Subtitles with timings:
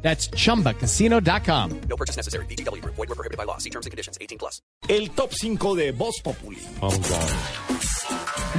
[0.00, 1.80] That's chumbacasino.com.
[1.88, 2.46] No purchase necessary.
[2.46, 2.82] BGW.
[2.84, 3.58] Void were prohibited by law.
[3.58, 4.16] See terms and conditions.
[4.20, 4.62] 18 plus.
[4.88, 6.58] El top 5 de Voz Populi.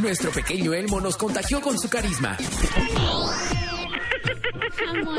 [0.01, 2.37] Nuestro pequeño Elmo nos contagió con su carisma.
[4.79, 5.11] Elmo,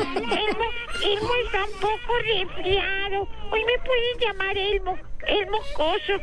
[1.03, 3.27] Elmo está un poco resfriado.
[3.51, 4.97] Hoy me pueden llamar Elmo.
[5.27, 6.13] Elmo Coso.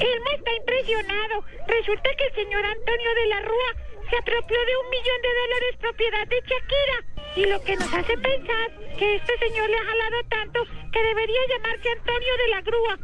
[0.00, 1.44] Elmo está impresionado.
[1.66, 5.76] Resulta que el señor Antonio de la Rúa se apropió de un millón de dólares
[5.80, 7.15] propiedad de Shakira.
[7.36, 11.40] Y lo que nos hace pensar que este señor le ha jalado tanto que debería
[11.50, 12.98] llamarse Antonio de la Grúa.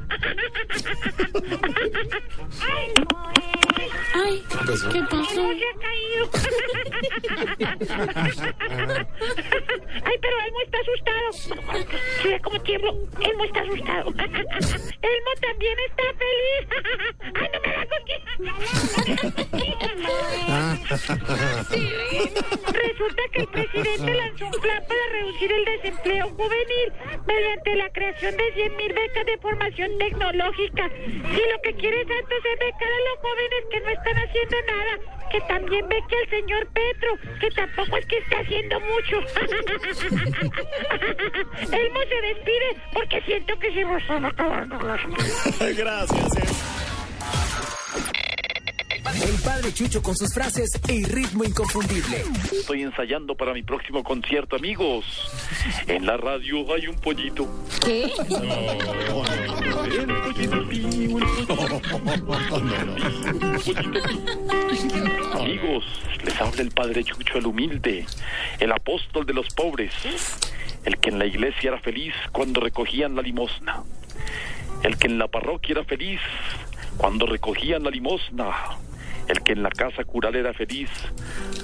[2.67, 2.95] Ay,
[4.15, 4.91] Ay, ¿qué pasó?
[4.91, 6.31] Elmo se ha caído.
[10.05, 11.33] Ay, pero Elmo está asustado.
[12.23, 12.91] Sí, ve cómo tiemblo.
[13.21, 14.09] Elmo está asustado.
[14.09, 16.69] Elmo también está feliz.
[17.35, 17.83] Ay, no me da
[22.73, 23.47] Resulta que
[25.51, 26.93] el desempleo juvenil
[27.27, 30.91] mediante la creación de 100 mil becas de formación tecnológica.
[31.07, 34.99] Y lo que quiere Santos es becar a los jóvenes que no están haciendo nada,
[35.31, 39.19] que también beque al señor Petro, que tampoco es que esté haciendo mucho.
[41.73, 45.01] Elmo se despide porque siento que se me están acabando las
[45.77, 46.62] Gracias.
[49.23, 52.25] El padre Chucho con sus frases y ritmo inconfundible.
[52.51, 55.05] Estoy ensayando para mi próximo concierto, amigos.
[55.87, 57.49] En la radio hay un pollito.
[57.85, 58.05] ¿Qué?
[58.05, 58.13] El
[60.23, 61.57] pollito pío, el pollito
[64.03, 65.41] pío.
[65.41, 65.85] Amigos,
[66.25, 68.07] les habla el padre Chucho, el humilde,
[68.59, 69.93] el apóstol de los pobres,
[70.85, 73.85] el que en la iglesia era feliz cuando recogían la limosna,
[74.83, 76.21] el que en la parroquia era feliz
[76.97, 78.53] cuando recogían la limosna,
[79.29, 80.91] el que en la casa cural era feliz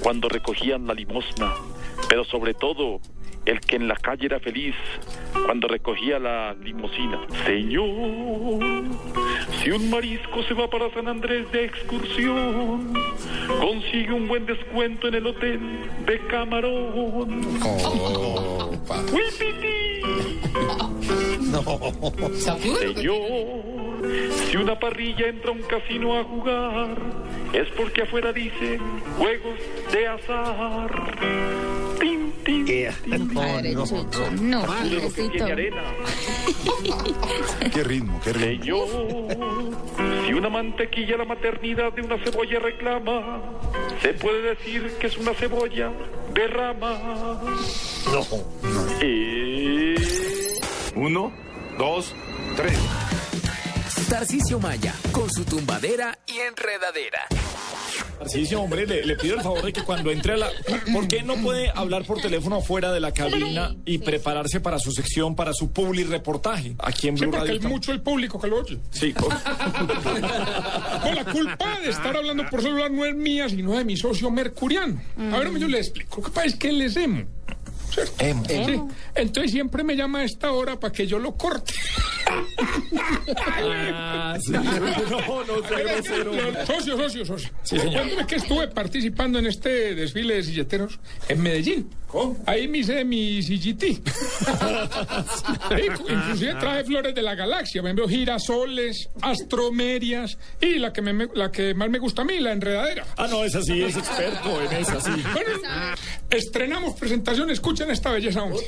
[0.01, 1.53] cuando recogían la limosna,
[2.07, 2.99] pero sobre todo
[3.45, 4.75] el que en la calle era feliz
[5.45, 7.19] cuando recogía la limosina.
[7.45, 8.59] Señor,
[9.61, 12.93] si un marisco se va para San Andrés de excursión,
[13.59, 15.59] consigue un buen descuento en el hotel
[16.05, 17.41] de camarón.
[19.11, 20.01] ¡Huipiti!
[22.93, 23.79] Señor,
[24.49, 26.97] si una parrilla entra a un casino a jugar,
[27.53, 28.79] es porque afuera dice
[29.17, 29.59] juegos
[29.91, 31.17] de azar.
[31.99, 33.33] Tin, tin, tin.
[33.33, 35.83] Padre Chucho, no, lo que tiene arena.
[37.73, 38.87] Qué ritmo, qué ritmo.
[38.87, 38.87] Señor,
[40.25, 43.41] si una mantequilla la maternidad de una cebolla reclama,
[44.01, 45.91] se puede decir que es una cebolla
[46.33, 47.41] de rama.
[49.01, 49.95] Eh,
[50.95, 51.31] Uno,
[51.77, 52.15] dos,
[52.55, 52.79] tres.
[54.09, 57.27] Tarcisio Maya con su tumbadera y enredadera.
[58.17, 60.49] Tarcisio, hombre, le, le pido el favor de que cuando entre a la...
[60.91, 64.91] ¿Por qué no puede hablar por teléfono fuera de la cabina y prepararse para su
[64.91, 67.59] sección, para su publi reportaje aquí en Sí, Blue porque Radio?
[67.61, 68.79] es mucho el público que lo oye.
[68.91, 73.85] Sí, con- No, la culpa de estar hablando por celular no es mía, sino de
[73.85, 75.01] mi socio Mercuriano.
[75.31, 76.17] A ver, yo le explico.
[76.17, 77.23] Lo que pasa es que él es emo.
[77.91, 78.13] ¿Cierto?
[78.47, 78.81] Sí.
[79.15, 81.73] Entonces siempre me llama a esta hora para que yo lo corte.
[83.35, 84.53] Ah, sí.
[85.09, 86.31] No, no, grosero.
[86.65, 87.49] Socio, socio, socio.
[87.63, 87.77] Sí,
[88.27, 91.89] que estuve participando en este desfile de silleteros en Medellín.
[92.07, 92.37] ¿Cómo?
[92.47, 93.83] Ahí me hice mi CGT.
[96.09, 97.83] Inclusive traje flores de la galaxia.
[97.83, 102.25] Me envió girasoles, astromerias y la que, me- me- la que más me gusta a
[102.25, 103.05] mí, la enredadera.
[103.17, 105.11] Ah, no, esa sí, es experto en esa, sí.
[105.33, 105.49] Bueno,
[106.29, 107.49] estrenamos presentación.
[107.49, 108.59] Escuchen esta belleza, hombre.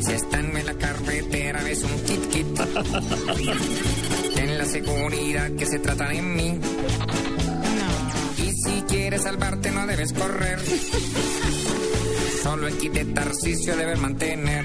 [0.00, 2.46] Si están en la carretera es un kit kit.
[4.34, 6.60] Ten la seguridad que se trata de mí.
[8.38, 10.58] Y si quieres salvarte no debes correr.
[12.42, 14.64] Solo el kit de Tarcisio debes mantener.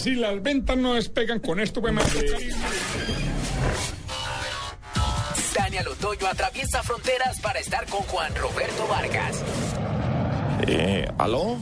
[0.00, 2.06] Si las ventas no despegan con esto, pues más.
[5.54, 9.42] Daniel Otoño atraviesa fronteras para estar con Juan Roberto Vargas.
[10.66, 11.58] Eh, ¿aló?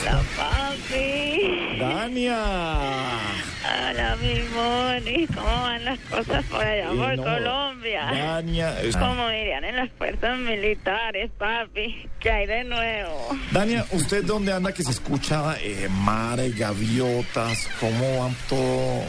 [0.00, 1.78] Hola, papi.
[1.78, 3.55] Dania.
[3.66, 5.26] Hola, mi Moni.
[5.28, 8.02] ¿Cómo van las cosas por allá, Eh, por no, Colombia?
[8.12, 8.80] Dania.
[8.80, 12.08] es- Como dirían en las fuerzas militares, papi.
[12.20, 13.36] ¿Qué hay de nuevo?
[13.50, 17.68] Dania, ¿usted dónde anda que se escucha eh, mar, gaviotas?
[17.80, 19.02] ¿Cómo van todo?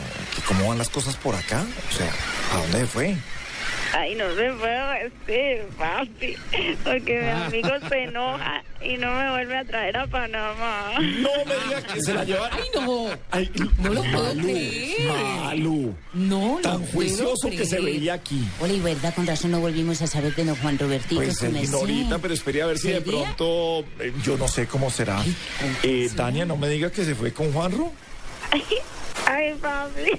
[0.48, 1.63] ¿Cómo van las cosas por acá?
[1.89, 2.12] O sea,
[2.53, 3.15] ¿a dónde fue?
[3.94, 6.36] Ay, no se puedo decir, papi.
[6.84, 10.92] Porque mi amigo se enoja y no me vuelve a traer a Panamá.
[11.00, 12.57] No me diga que se la llevaron.
[12.60, 13.07] Ay, no.
[13.31, 15.07] Ay, No lo puedo Malú, creer.
[15.44, 15.95] Malú.
[16.13, 18.44] No, Tan juicioso que se veía aquí.
[18.60, 21.22] Hola, y verdad, con razón no volvimos a saber de don Juan Robertito.
[21.22, 21.63] Pues su merced.
[21.63, 25.22] ignorita, pero esperé a ver si de pronto, eh, yo no sé cómo será.
[25.84, 27.92] Eh, Dania, no me diga que se fue con Juanro.
[28.51, 28.63] Ay,
[29.27, 30.12] ay, papi.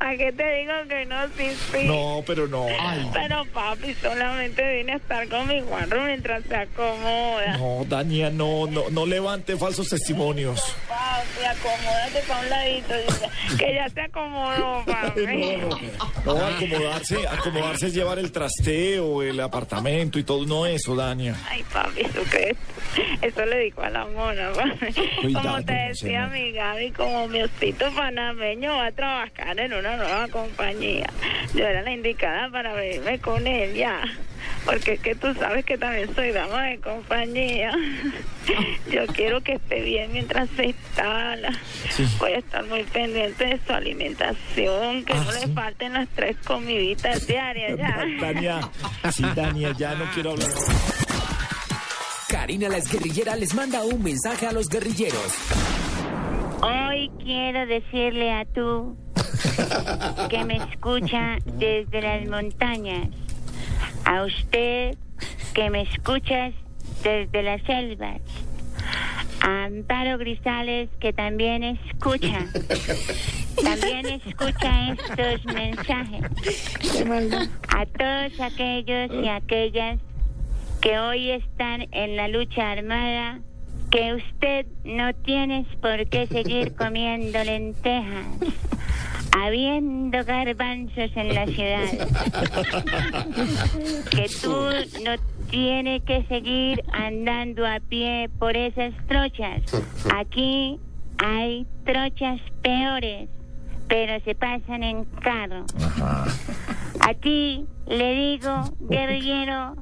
[0.00, 1.84] ¿A qué te digo que no, sí, sí?
[1.84, 2.66] No, pero no.
[3.12, 7.56] Pero papi, solamente vine a estar con mi Juanro mientras se acomoda.
[7.58, 10.76] No, Dania, no, no, no levante falsos testimonios.
[10.88, 12.94] Papi, acomódate para un ladito.
[13.58, 15.26] Que ya se acomodó, papi.
[16.24, 21.36] No, no, acomodarse, acomodarse es llevar el trasteo, el apartamento y todo, no eso, Dania.
[21.48, 22.56] Ay, papi, ¿eso qué es?
[23.22, 24.92] Eso le dijo a la mona, papi.
[25.20, 26.30] Cuidado, como te decía señor.
[26.30, 27.90] mi Gaby, como mi osito
[28.40, 31.10] panameño va a trabajar en una nueva compañía.
[31.54, 34.00] Yo era la indicada para venirme con él ya.
[34.64, 37.72] Porque es que tú sabes que también soy dama de compañía.
[38.90, 41.50] Yo quiero que esté bien mientras se instala.
[42.18, 47.26] Voy a estar muy pendiente de su alimentación, que no le falten las tres comiditas
[47.26, 48.04] diarias ya.
[48.20, 48.60] Dania,
[49.12, 50.48] sí, Dania, ya no quiero hablar.
[52.28, 55.89] Karina la exguerrillera les manda un mensaje a los guerrilleros.
[57.00, 58.94] Hoy quiero decirle a tú
[60.28, 63.08] que me escucha desde las montañas,
[64.04, 64.98] a usted
[65.54, 66.52] que me escuchas
[67.02, 68.20] desde las selvas,
[69.40, 72.44] a Amparo Grisales que también escucha,
[73.64, 76.22] también escucha estos mensajes,
[77.68, 79.98] a todos aquellos y aquellas
[80.82, 83.40] que hoy están en la lucha armada,
[83.90, 88.26] que usted no tienes por qué seguir comiendo lentejas,
[89.36, 92.08] habiendo garbanzos en la ciudad,
[94.10, 94.54] que tú
[95.04, 95.16] no
[95.50, 99.62] tienes que seguir andando a pie por esas trochas.
[100.14, 100.78] Aquí
[101.18, 103.28] hay trochas peores,
[103.88, 105.64] pero se pasan en carro.
[107.00, 109.74] A ti le digo, guerrillero,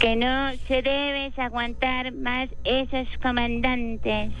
[0.00, 4.32] que no se debes aguantar más esos comandantes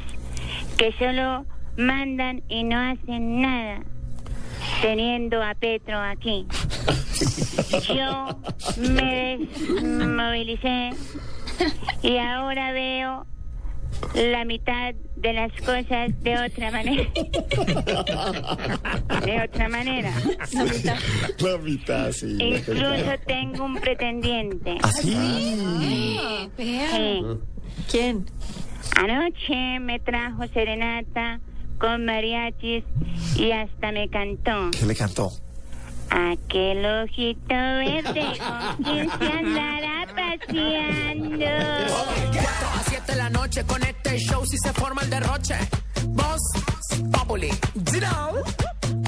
[0.76, 1.44] que solo
[1.76, 3.80] mandan y no hacen nada,
[4.82, 6.46] teniendo a Petro aquí.
[7.94, 8.28] Yo
[8.78, 10.90] me desmovilicé
[12.02, 13.26] y ahora veo
[14.14, 17.04] la mitad de las cosas de otra manera.
[19.24, 20.12] De otra manera.
[21.38, 22.36] La mitad, sí.
[22.40, 24.78] Incluso tengo un pretendiente.
[24.82, 25.12] ¿Así?
[26.56, 27.22] Sí.
[27.90, 28.26] ¿Quién?
[28.96, 31.40] Anoche me trajo serenata
[31.78, 32.84] con mariachis
[33.36, 34.70] y hasta me cantó.
[34.78, 35.30] ¿Qué le cantó?
[36.10, 38.26] Aquel ojito verde
[38.84, 41.46] quien se andará paseando.
[42.32, 45.54] 4 a 7 de la noche con este show si se forma el derroche.
[46.08, 46.40] Voz
[47.12, 47.50] Populi.
[47.74, 48.99] Know.